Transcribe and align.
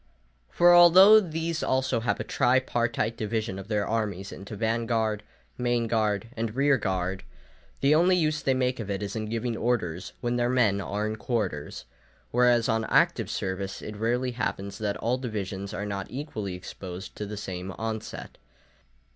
For 0.49 0.73
although 0.73 1.19
these 1.19 1.61
also 1.61 1.99
have 1.99 2.19
a 2.19 2.23
tripartite 2.23 3.15
division 3.17 3.59
of 3.59 3.67
their 3.67 3.87
armies 3.87 4.31
into 4.31 4.55
van 4.55 4.87
guard, 4.87 5.21
main 5.59 5.87
body, 5.87 6.27
and 6.35 6.55
rear 6.55 6.79
guard, 6.79 7.21
the 7.81 7.93
only 7.93 8.15
use 8.17 8.41
they 8.41 8.55
make 8.55 8.79
of 8.79 8.89
it 8.89 9.03
is 9.03 9.15
in 9.15 9.25
giving 9.27 9.55
orders 9.55 10.13
when 10.19 10.37
their 10.37 10.49
men 10.49 10.81
are 10.81 11.05
in 11.05 11.17
quarters; 11.17 11.85
whereas 12.31 12.67
on 12.67 12.85
active 12.85 13.29
service 13.29 13.79
it 13.83 13.95
rarely 13.95 14.31
happens 14.31 14.79
that 14.79 14.97
all 14.97 15.19
divisions 15.19 15.71
are 15.71 15.85
not 15.85 16.07
equally 16.09 16.55
exposed 16.55 17.15
to 17.15 17.27
the 17.27 17.37
same 17.37 17.71
onset. 17.73 18.39